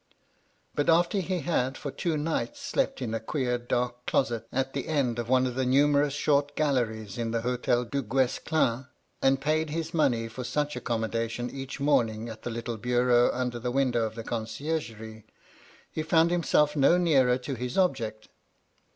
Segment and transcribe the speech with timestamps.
[0.73, 4.87] But after he had for two nights slept in a queer, dark closet, at the
[4.87, 8.87] end of one of the numerous short galleries in the Hdtel Duguesclin,
[9.21, 13.59] and paid his money for such accommoda tion each morning at the little bureau under
[13.59, 15.21] the window of the concifergerie,
[15.91, 18.27] he found himself no nearer to his object.